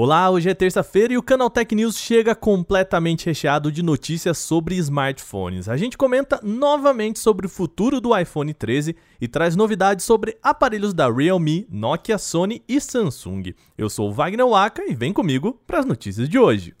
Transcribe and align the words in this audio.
Olá, 0.00 0.30
hoje 0.30 0.48
é 0.48 0.54
terça-feira 0.54 1.12
e 1.12 1.18
o 1.18 1.22
Canal 1.24 1.50
Tech 1.50 1.74
News 1.74 1.98
chega 1.98 2.32
completamente 2.32 3.26
recheado 3.26 3.72
de 3.72 3.82
notícias 3.82 4.38
sobre 4.38 4.76
smartphones. 4.76 5.68
A 5.68 5.76
gente 5.76 5.98
comenta 5.98 6.38
novamente 6.40 7.18
sobre 7.18 7.46
o 7.46 7.50
futuro 7.50 8.00
do 8.00 8.16
iPhone 8.16 8.54
13 8.54 8.94
e 9.20 9.26
traz 9.26 9.56
novidades 9.56 10.04
sobre 10.04 10.38
aparelhos 10.40 10.94
da 10.94 11.10
Realme, 11.10 11.66
Nokia, 11.68 12.16
Sony 12.16 12.62
e 12.68 12.80
Samsung. 12.80 13.52
Eu 13.76 13.90
sou 13.90 14.08
o 14.08 14.12
Wagner 14.12 14.46
Waka 14.46 14.84
e 14.88 14.94
vem 14.94 15.12
comigo 15.12 15.60
para 15.66 15.80
as 15.80 15.84
notícias 15.84 16.28
de 16.28 16.38
hoje. 16.38 16.76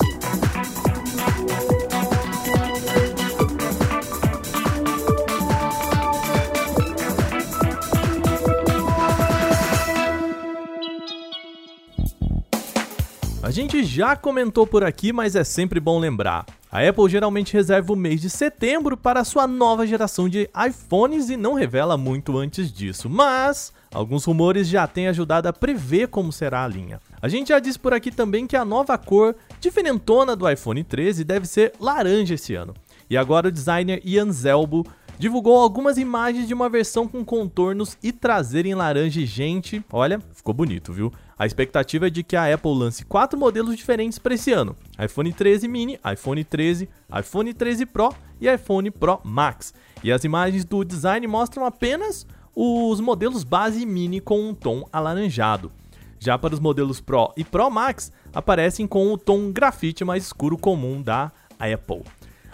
A 13.48 13.50
gente 13.50 13.82
já 13.82 14.14
comentou 14.14 14.66
por 14.66 14.84
aqui, 14.84 15.10
mas 15.10 15.34
é 15.34 15.42
sempre 15.42 15.80
bom 15.80 15.98
lembrar. 15.98 16.44
A 16.70 16.86
Apple 16.86 17.08
geralmente 17.08 17.54
reserva 17.54 17.94
o 17.94 17.96
mês 17.96 18.20
de 18.20 18.28
setembro 18.28 18.94
para 18.94 19.24
sua 19.24 19.46
nova 19.46 19.86
geração 19.86 20.28
de 20.28 20.50
iPhones 20.68 21.30
e 21.30 21.36
não 21.38 21.54
revela 21.54 21.96
muito 21.96 22.36
antes 22.36 22.70
disso, 22.70 23.08
mas 23.08 23.72
alguns 23.90 24.26
rumores 24.26 24.68
já 24.68 24.86
têm 24.86 25.08
ajudado 25.08 25.48
a 25.48 25.52
prever 25.54 26.08
como 26.08 26.30
será 26.30 26.62
a 26.62 26.68
linha. 26.68 27.00
A 27.22 27.26
gente 27.26 27.48
já 27.48 27.58
disse 27.58 27.78
por 27.78 27.94
aqui 27.94 28.10
também 28.10 28.46
que 28.46 28.54
a 28.54 28.66
nova 28.66 28.98
cor 28.98 29.34
diferentona 29.58 30.36
do 30.36 30.46
iPhone 30.46 30.84
13 30.84 31.24
deve 31.24 31.46
ser 31.46 31.72
laranja 31.80 32.34
esse 32.34 32.54
ano. 32.54 32.74
E 33.08 33.16
agora 33.16 33.48
o 33.48 33.52
designer 33.52 34.02
Ian 34.04 34.30
Zelbo 34.30 34.84
divulgou 35.18 35.56
algumas 35.56 35.96
imagens 35.96 36.46
de 36.46 36.52
uma 36.52 36.68
versão 36.68 37.08
com 37.08 37.24
contornos 37.24 37.96
e 38.02 38.12
traseira 38.12 38.68
em 38.68 38.74
laranja 38.74 39.22
e 39.22 39.24
gente, 39.26 39.82
olha, 39.90 40.20
ficou 40.34 40.52
bonito, 40.52 40.92
viu? 40.92 41.10
A 41.38 41.46
expectativa 41.46 42.08
é 42.08 42.10
de 42.10 42.24
que 42.24 42.34
a 42.34 42.52
Apple 42.52 42.74
lance 42.74 43.04
quatro 43.04 43.38
modelos 43.38 43.76
diferentes 43.76 44.18
para 44.18 44.34
esse 44.34 44.52
ano: 44.52 44.74
iPhone 44.98 45.32
13 45.32 45.68
mini, 45.68 46.00
iPhone 46.12 46.42
13, 46.42 46.88
iPhone 47.16 47.54
13 47.54 47.86
Pro 47.86 48.12
e 48.40 48.52
iPhone 48.52 48.90
Pro 48.90 49.20
Max. 49.22 49.72
E 50.02 50.10
as 50.10 50.24
imagens 50.24 50.64
do 50.64 50.82
design 50.84 51.24
mostram 51.28 51.64
apenas 51.64 52.26
os 52.56 53.00
modelos 53.00 53.44
base 53.44 53.86
mini 53.86 54.20
com 54.20 54.48
um 54.48 54.54
tom 54.54 54.88
alaranjado. 54.92 55.70
Já 56.18 56.36
para 56.36 56.54
os 56.54 56.60
modelos 56.60 57.00
Pro 57.00 57.32
e 57.36 57.44
Pro 57.44 57.70
Max, 57.70 58.10
aparecem 58.34 58.86
com 58.88 59.12
o 59.12 59.16
tom 59.16 59.52
grafite 59.52 60.04
mais 60.04 60.24
escuro 60.24 60.58
comum 60.58 61.00
da 61.00 61.30
Apple. 61.60 62.02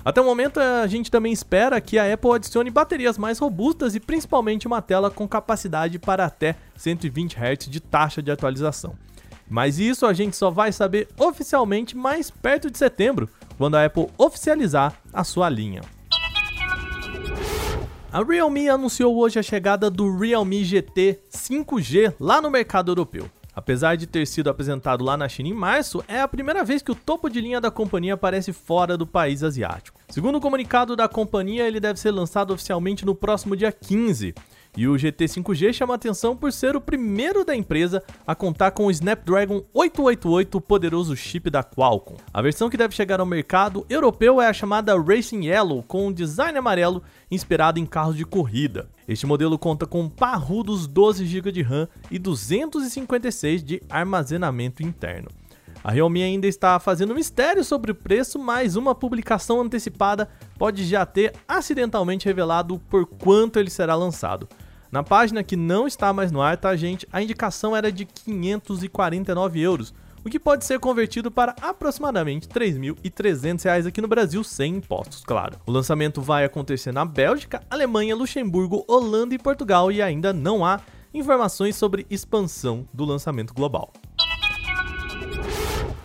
Até 0.05 0.21
o 0.21 0.25
momento, 0.25 0.61
a 0.61 0.87
gente 0.87 1.11
também 1.11 1.33
espera 1.33 1.81
que 1.81 1.99
a 1.99 2.13
Apple 2.13 2.33
adicione 2.33 2.69
baterias 2.69 3.17
mais 3.17 3.39
robustas 3.39 3.95
e 3.95 4.01
principalmente 4.01 4.67
uma 4.67 4.83
tela 4.83 5.11
com 5.11 5.27
capacidade 5.27 5.99
para 5.99 6.27
até 6.27 6.57
120 6.77 7.39
Hz 7.39 7.71
de 7.71 7.81
taxa 7.81 8.23
de 8.23 8.31
atualização. 8.31 8.95
Mas 9.49 9.79
isso 9.79 10.05
a 10.05 10.13
gente 10.13 10.37
só 10.37 10.51
vai 10.51 10.73
saber 10.73 11.09
oficialmente 11.19 11.97
mais 11.97 12.31
perto 12.31 12.71
de 12.71 12.77
setembro, 12.77 13.31
quando 13.57 13.77
a 13.77 13.85
Apple 13.87 14.09
oficializar 14.19 14.95
a 15.11 15.25
sua 15.25 15.49
linha. 15.49 15.81
A 18.13 18.23
Realme 18.23 18.69
anunciou 18.69 19.17
hoje 19.17 19.39
a 19.39 19.43
chegada 19.43 19.91
do 19.91 20.17
Realme 20.19 20.63
GT 20.65 21.21
5G 21.33 22.15
lá 22.21 22.43
no 22.43 22.51
mercado 22.51 22.91
europeu. 22.91 23.29
Apesar 23.55 23.97
de 23.97 24.07
ter 24.07 24.27
sido 24.27 24.51
apresentado 24.51 25.05
lá 25.05 25.17
na 25.17 25.29
China 25.29 25.49
em 25.49 25.55
março, 25.55 26.05
é 26.09 26.21
a 26.21 26.29
primeira 26.29 26.65
vez 26.65 26.83
que 26.83 26.91
o 26.91 26.95
topo 26.95 27.29
de 27.29 27.41
linha 27.41 27.61
da 27.61 27.71
companhia 27.71 28.15
aparece 28.15 28.53
fora 28.53 28.97
do 28.97 29.07
país 29.07 29.43
asiático. 29.43 30.01
Segundo 30.09 30.37
o 30.37 30.41
comunicado 30.41 30.97
da 30.97 31.09
companhia, 31.09 31.67
ele 31.67 31.79
deve 31.79 32.01
ser 32.01 32.11
lançado 32.11 32.53
oficialmente 32.53 33.07
no 33.07 33.15
próximo 33.15 33.57
dia 33.57 33.71
15. 33.71 34.35
E 34.77 34.89
o 34.89 34.99
GT 34.99 35.27
5G 35.27 35.73
chama 35.73 35.95
atenção 35.95 36.37
por 36.37 36.53
ser 36.53 36.75
o 36.75 36.81
primeiro 36.81 37.45
da 37.45 37.55
empresa 37.55 38.03
a 38.27 38.35
contar 38.35 38.73
com 38.73 38.87
o 38.87 38.91
Snapdragon 38.91 39.63
888, 39.73 40.59
o 40.59 40.61
poderoso 40.61 41.17
chip 41.17 41.49
da 41.49 41.63
Qualcomm. 41.63 42.17
A 42.33 42.43
versão 42.43 42.69
que 42.69 42.77
deve 42.77 42.95
chegar 42.95 43.21
ao 43.21 43.27
mercado 43.27 43.87
europeu 43.89 44.41
é 44.41 44.49
a 44.49 44.53
chamada 44.53 45.01
Racing 45.01 45.45
Yellow, 45.45 45.85
com 45.85 46.09
um 46.09 46.13
design 46.13 46.59
amarelo 46.59 47.05
inspirado 47.31 47.79
em 47.79 47.87
carros 47.87 48.17
de 48.17 48.25
corrida. 48.25 48.89
Este 49.07 49.27
modelo 49.27 49.57
conta 49.57 49.87
com 49.87 50.09
parrudos 50.09 50.89
12 50.89 51.25
GB 51.25 51.53
de 51.53 51.63
RAM 51.63 51.89
e 52.11 52.19
256 52.19 53.63
de 53.63 53.81
armazenamento 53.89 54.83
interno. 54.83 55.29
A 55.85 55.91
Realme 55.91 56.23
ainda 56.23 56.47
está 56.47 56.81
fazendo 56.81 57.15
mistério 57.15 57.63
sobre 57.63 57.93
o 57.93 57.95
preço, 57.95 58.39
mas 58.39 58.75
uma 58.75 58.95
publicação 58.95 59.61
antecipada 59.61 60.31
pode 60.59 60.83
já 60.83 61.05
ter 61.05 61.35
acidentalmente 61.47 62.25
revelado 62.25 62.81
por 62.89 63.05
quanto 63.05 63.59
ele 63.59 63.69
será 63.69 63.95
lançado. 63.95 64.49
Na 64.95 65.03
página 65.03 65.43
que 65.43 65.57
não 65.57 65.89
está 65.89 66.13
mais 66.13 66.31
no 66.31 66.41
ar, 66.41 66.57
tá, 66.57 66.77
gente? 66.77 67.05
A 67.13 67.21
indicação 67.21 67.75
era 67.75 67.91
de 67.91 68.05
549 68.05 69.61
euros, 69.61 69.93
o 70.25 70.31
que 70.31 70.39
pode 70.39 70.65
ser 70.65 70.79
convertido 70.79 71.33
para 71.33 71.53
aproximadamente 71.61 72.47
3.300 72.47 73.65
reais 73.65 73.87
aqui 73.89 74.01
no 74.01 74.07
Brasil, 74.07 74.45
sem 74.45 74.77
impostos, 74.77 75.25
claro. 75.25 75.59
O 75.67 75.73
lançamento 75.73 76.23
vai 76.23 76.45
acontecer 76.45 76.93
na 76.93 77.05
Bélgica, 77.05 77.61
Alemanha, 77.69 78.15
Luxemburgo, 78.15 78.85
Holanda 78.87 79.35
e 79.35 79.39
Portugal 79.39 79.91
e 79.91 80.01
ainda 80.01 80.33
não 80.33 80.65
há 80.65 80.79
informações 81.13 81.75
sobre 81.75 82.07
expansão 82.09 82.87
do 82.95 83.05
lançamento 83.05 83.53
global. 83.53 83.93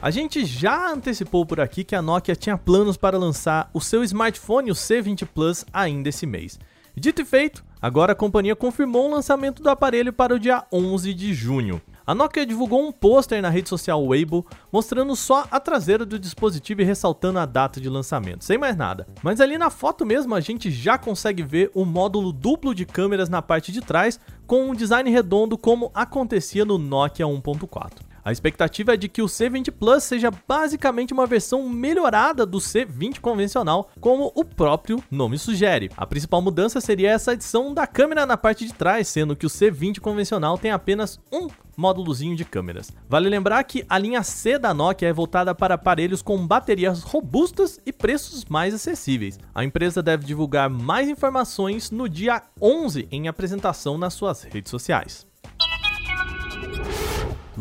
A 0.02 0.10
gente 0.10 0.44
já 0.46 0.92
antecipou 0.92 1.46
por 1.46 1.60
aqui 1.60 1.84
que 1.84 1.96
a 1.96 2.02
Nokia 2.02 2.36
tinha 2.36 2.58
planos 2.58 2.98
para 2.98 3.20
lançar 3.20 3.70
o 3.72 3.80
seu 3.80 4.04
smartphone, 4.04 4.72
o 4.72 4.74
C20 4.74 5.28
Plus, 5.28 5.64
ainda 5.72 6.10
esse 6.10 6.26
mês. 6.26 6.60
Dito 6.98 7.22
e 7.22 7.26
feito, 7.26 7.64
agora 7.82 8.14
a 8.14 8.16
companhia 8.16 8.56
confirmou 8.56 9.08
o 9.08 9.12
lançamento 9.12 9.62
do 9.62 9.70
aparelho 9.70 10.14
para 10.14 10.36
o 10.36 10.40
dia 10.40 10.64
11 10.72 11.14
de 11.14 11.34
junho. 11.34 11.82
A 12.10 12.16
Nokia 12.16 12.44
divulgou 12.44 12.82
um 12.82 12.92
pôster 12.92 13.40
na 13.40 13.50
rede 13.50 13.70
social 13.70 14.04
Weibo 14.04 14.44
mostrando 14.72 15.16
só 15.16 15.46
a 15.52 15.60
traseira 15.60 16.04
do 16.04 16.18
dispositivo 16.18 16.82
e 16.82 16.84
ressaltando 16.84 17.38
a 17.38 17.46
data 17.46 17.80
de 17.80 17.88
lançamento, 17.88 18.44
sem 18.44 18.58
mais 18.58 18.76
nada. 18.76 19.06
Mas 19.22 19.40
ali 19.40 19.60
na 19.60 19.70
foto 19.70 20.04
mesmo 20.08 20.34
a 20.34 20.40
gente 20.40 20.72
já 20.72 20.98
consegue 20.98 21.44
ver 21.44 21.70
o 21.76 21.86
módulo 21.86 22.34
duplo 22.34 22.74
de 22.74 22.84
câmeras 22.84 23.30
na 23.30 23.44
parte 23.44 23.72
de 23.72 23.80
trás 23.80 24.20
com 24.48 24.72
um 24.72 24.74
design 24.74 25.08
redondo 25.12 25.56
como 25.56 25.92
acontecia 25.94 26.66
no 26.66 26.80
Nokia 26.80 27.28
1.4. 27.28 28.09
A 28.30 28.32
expectativa 28.32 28.94
é 28.94 28.98
de 28.98 29.10
que 29.10 29.24
o 29.24 29.26
C20 29.26 29.72
Plus 29.72 30.04
seja 30.04 30.30
basicamente 30.48 31.12
uma 31.12 31.26
versão 31.26 31.68
melhorada 31.68 32.46
do 32.46 32.60
C20 32.60 33.20
convencional, 33.20 33.90
como 34.00 34.32
o 34.36 34.46
próprio 34.46 35.04
nome 35.10 35.40
sugere. 35.40 35.90
A 35.98 36.06
principal 36.06 36.40
mudança 36.40 36.80
seria 36.80 37.10
essa 37.10 37.32
adição 37.32 37.74
da 37.74 37.88
câmera 37.88 38.28
na 38.28 38.38
parte 38.38 38.68
de 38.68 38.74
trás, 38.76 39.08
sendo 39.08 39.36
que 39.36 39.48
o 39.48 39.50
C20 39.50 40.00
convencional 40.00 40.60
tem 40.60 40.70
apenas 40.70 41.20
um 41.34 41.48
módulozinho 41.76 42.36
de 42.36 42.46
câmeras. 42.46 42.92
Vale 43.08 43.28
lembrar 43.30 43.64
que 43.64 43.84
a 43.90 43.98
linha 43.98 44.22
C 44.22 44.60
da 44.60 44.76
Nokia 44.76 45.08
é 45.08 45.14
voltada 45.14 45.56
para 45.56 45.74
aparelhos 45.74 46.22
com 46.22 46.46
baterias 46.46 47.02
robustas 47.02 47.80
e 47.84 47.92
preços 47.92 48.46
mais 48.46 48.76
acessíveis. 48.76 49.40
A 49.56 49.64
empresa 49.64 50.04
deve 50.04 50.24
divulgar 50.24 50.70
mais 50.70 51.10
informações 51.10 51.90
no 51.90 52.08
dia 52.08 52.44
11 52.62 53.08
em 53.12 53.28
apresentação 53.28 53.98
nas 53.98 54.14
suas 54.14 54.44
redes 54.44 54.70
sociais. 54.70 55.29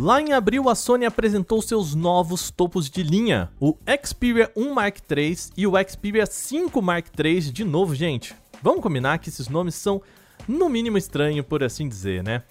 Lá 0.00 0.22
em 0.22 0.32
abril, 0.32 0.69
a 0.69 0.76
Sony 0.76 1.04
apresentou 1.04 1.60
seus 1.60 1.92
novos 1.92 2.53
topos 2.53 2.88
de 2.88 3.03
linha, 3.03 3.50
o 3.59 3.76
Xperia 4.06 4.48
1 4.54 4.72
Mark 4.72 4.98
III 5.10 5.36
e 5.56 5.66
o 5.66 5.72
Xperia 5.88 6.25
5 6.25 6.81
Mark 6.81 7.06
III. 7.19 7.41
De 7.41 7.64
novo, 7.64 7.97
gente, 7.97 8.32
vamos 8.62 8.81
combinar 8.81 9.19
que 9.19 9.28
esses 9.28 9.48
nomes 9.48 9.75
são 9.75 10.00
no 10.47 10.69
mínimo 10.69 10.97
estranhos, 10.97 11.44
por 11.44 11.64
assim 11.64 11.88
dizer, 11.88 12.22
né? 12.22 12.44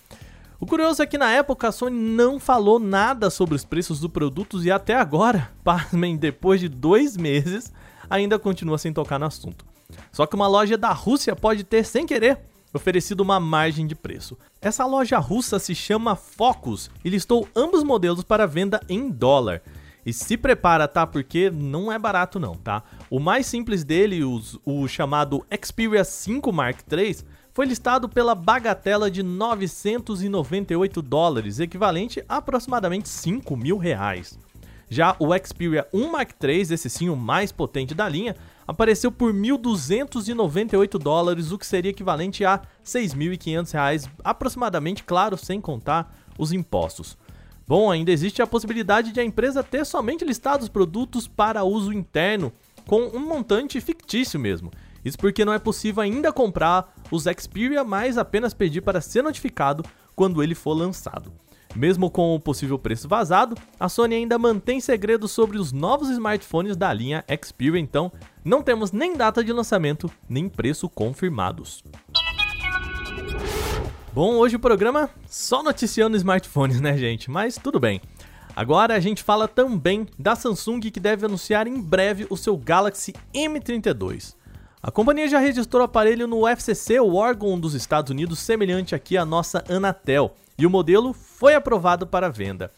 O 0.59 0.66
curioso 0.66 1.02
é 1.02 1.06
que 1.06 1.18
na 1.18 1.31
época 1.31 1.69
a 1.69 1.72
Sony 1.72 1.97
não 1.97 2.38
falou 2.38 2.80
nada 2.80 3.30
sobre 3.30 3.56
os 3.56 3.63
preços 3.63 4.02
dos 4.02 4.12
produtos 4.12 4.66
e 4.66 4.69
até 4.69 4.96
agora, 4.96 5.50
pasmem, 5.63 6.18
depois 6.18 6.59
de 6.59 6.68
dois 6.68 7.16
meses, 7.16 7.72
ainda 8.09 8.38
continua 8.38 8.78
sem 8.78 8.91
tocar 8.91 9.18
no 9.18 9.25
assunto. 9.25 9.66
Só 10.12 10.25
que 10.25 10.36
uma 10.36 10.50
loja 10.50 10.78
da 10.78 10.91
Rússia 10.91 11.34
pode 11.34 11.63
ter, 11.63 11.86
sem 11.86 12.06
querer, 12.06 12.41
oferecido 12.78 13.22
uma 13.22 13.40
margem 13.40 13.86
de 13.86 13.94
preço. 13.94 14.38
Essa 14.62 14.86
loja 14.86 15.18
russa 15.18 15.60
se 15.60 15.76
chama 15.76 16.16
Focus 16.16 16.90
e 17.04 17.10
listou 17.10 17.48
ambos 17.54 17.84
modelos 17.84 18.24
para 18.24 18.48
venda 18.48 18.80
em 18.88 19.10
dólar. 19.10 19.62
E 20.06 20.14
se 20.14 20.38
prepara, 20.38 20.88
tá? 20.88 21.06
Porque 21.06 21.50
não 21.50 21.92
é 21.92 22.00
barato 22.00 22.40
não, 22.40 22.56
tá? 22.56 22.81
O 23.10 23.19
mais 23.19 23.46
simples 23.46 23.84
dele, 23.84 24.24
os, 24.24 24.57
o 24.63 24.88
chamado 24.88 25.46
Xperia 25.62 26.06
5 26.06 26.54
Mark 26.54 26.80
III, 26.90 27.18
foi 27.57 27.66
listado 27.66 28.07
pela 28.07 28.36
bagatela 28.36 29.12
de 29.12 29.22
998 29.24 31.01
dólares, 31.01 31.60
equivalente 31.60 32.24
a 32.30 32.38
aproximadamente 32.38 33.10
5 33.10 33.57
mil 33.57 33.78
reais. 33.78 34.40
Já 34.89 35.16
o 35.19 35.28
Xperia 35.38 35.86
1 35.94 36.12
Mark 36.12 36.31
III, 36.42 36.74
esse 36.74 36.89
sim 36.89 37.10
o 37.10 37.16
mais 37.16 37.51
potente 37.51 37.94
da 37.94 38.07
linha, 38.07 38.36
apareceu 38.66 39.12
por 39.12 39.34
1.298 39.34 40.98
dólares, 40.98 41.51
o 41.51 41.57
que 41.57 41.66
seria 41.66 41.92
equivalente 41.92 42.45
a 42.45 42.62
6.500 42.86 43.72
reais, 43.74 44.10
aproximadamente, 44.24 45.04
claro, 45.04 45.38
sem 45.38 45.60
contar 45.60 46.16
os 46.38 46.54
impostos. 46.54 47.18
Bom, 47.68 47.92
ainda 47.92 48.12
existe 48.12 48.42
a 48.42 48.48
possibilidade 48.48 49.12
de 49.12 49.19
a 49.19 49.25
empresa 49.25 49.62
ter 49.62 49.86
somente 49.86 50.24
listado 50.24 50.63
os 50.63 50.69
produtos 50.69 51.28
para 51.28 51.66
uso 51.66 51.92
interno, 51.92 52.54
com 52.86 53.01
um 53.01 53.19
montante 53.19 53.81
fictício 53.81 54.39
mesmo. 54.39 54.72
Isso 55.04 55.18
porque 55.18 55.44
não 55.44 55.54
é 55.54 55.60
possível 55.60 56.01
ainda 56.01 56.31
comprar 56.31 56.94
os 57.12 57.25
Xperia, 57.25 57.84
mas 57.84 58.18
apenas 58.18 58.54
pedir 58.54 58.81
para 58.81 59.01
ser 59.01 59.22
notificado 59.22 59.84
quando 60.16 60.42
ele 60.42 60.56
for 60.56 60.74
lançado. 60.74 61.31
Mesmo 61.75 62.10
com 62.10 62.34
o 62.34 62.40
possível 62.40 62.80
preço 62.80 63.08
vazado, 63.08 63.56
a 63.80 63.88
Sony 63.88 64.16
ainda 64.16 64.38
mantém 64.38 64.80
segredo 64.80 65.28
sobre 65.28 65.58
os 65.58 65.72
novos 65.72 66.10
smartphones 66.10 66.75
da 66.75 66.92
linha 66.92 67.24
Xperia, 67.44 67.80
então 67.80 68.12
não 68.44 68.64
temos 68.64 68.92
nem 68.92 69.16
data 69.16 69.44
de 69.44 69.54
lançamento, 69.54 70.10
nem 70.28 70.50
preço 70.50 70.90
confirmados. 70.90 71.84
Bom, 74.14 74.36
hoje 74.36 74.56
o 74.56 74.60
programa 74.60 75.10
só 75.28 75.62
noticiando 75.62 76.18
smartphones, 76.18 76.81
né, 76.81 76.98
gente? 76.98 77.30
Mas 77.30 77.56
tudo 77.56 77.80
bem. 77.80 78.02
Agora 78.56 78.96
a 78.96 79.00
gente 79.00 79.22
fala 79.22 79.48
também 79.48 80.08
da 80.18 80.36
Samsung 80.36 80.80
que 80.80 81.00
deve 81.00 81.28
anunciar 81.28 81.68
em 81.68 81.80
breve 81.80 82.25
o 82.28 82.36
seu 82.36 82.58
Galaxy 82.58 83.13
M32. 83.31 84.34
A 84.81 84.90
companhia 84.90 85.28
já 85.28 85.38
registrou 85.38 85.84
o 85.84 85.86
aparelho 85.86 86.25
no 86.25 86.48
FCC, 86.48 87.00
o 87.00 87.13
órgão 87.13 87.60
dos 87.60 87.75
Estados 87.75 88.10
Unidos 88.10 88.40
semelhante 88.40 88.96
aqui 88.96 89.16
à 89.16 89.24
nossa 89.24 89.63
Anatel, 89.70 90.34
e 90.57 90.65
o 90.65 90.69
modelo 90.69 91.13
foi 91.13 91.54
aprovado 91.54 92.07
para 92.07 92.30
venda. 92.30 92.71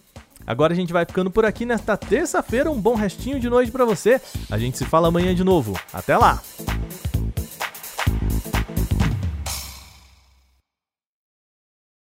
Agora 0.47 0.71
a 0.71 0.75
gente 0.75 0.93
vai 0.93 1.05
ficando 1.05 1.29
por 1.29 1.43
aqui 1.43 1.65
nesta 1.65 1.97
terça-feira. 1.97 2.71
Um 2.71 2.79
bom 2.79 2.95
restinho 2.95 3.41
de 3.41 3.49
noite 3.49 3.73
para 3.73 3.83
você. 3.83 4.21
A 4.49 4.57
gente 4.57 4.77
se 4.77 4.85
fala 4.85 5.09
amanhã 5.09 5.35
de 5.35 5.43
novo. 5.43 5.77
Até 5.91 6.15
lá! 6.15 6.41